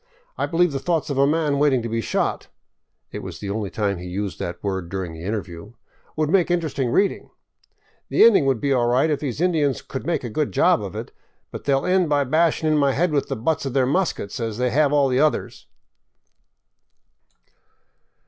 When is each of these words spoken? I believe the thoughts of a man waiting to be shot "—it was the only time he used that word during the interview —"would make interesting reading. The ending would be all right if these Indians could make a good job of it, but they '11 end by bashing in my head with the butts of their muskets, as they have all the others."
I 0.35 0.47
believe 0.47 0.71
the 0.71 0.79
thoughts 0.79 1.11
of 1.11 1.19
a 1.19 1.27
man 1.27 1.59
waiting 1.59 1.83
to 1.83 1.87
be 1.87 2.01
shot 2.01 2.47
"—it 3.11 3.21
was 3.21 3.37
the 3.37 3.51
only 3.51 3.69
time 3.69 3.99
he 3.99 4.07
used 4.07 4.39
that 4.39 4.63
word 4.63 4.89
during 4.89 5.13
the 5.13 5.23
interview 5.23 5.73
—"would 6.17 6.31
make 6.31 6.49
interesting 6.49 6.89
reading. 6.89 7.29
The 8.09 8.23
ending 8.23 8.47
would 8.47 8.59
be 8.59 8.73
all 8.73 8.87
right 8.87 9.11
if 9.11 9.19
these 9.19 9.39
Indians 9.39 9.83
could 9.83 10.07
make 10.07 10.23
a 10.23 10.29
good 10.31 10.51
job 10.53 10.81
of 10.81 10.95
it, 10.95 11.11
but 11.51 11.65
they 11.65 11.73
'11 11.73 11.91
end 11.91 12.09
by 12.09 12.23
bashing 12.23 12.67
in 12.67 12.79
my 12.79 12.93
head 12.93 13.11
with 13.11 13.27
the 13.27 13.35
butts 13.35 13.67
of 13.67 13.73
their 13.73 13.85
muskets, 13.85 14.39
as 14.39 14.57
they 14.57 14.71
have 14.71 14.91
all 14.91 15.07
the 15.07 15.19
others." 15.19 15.67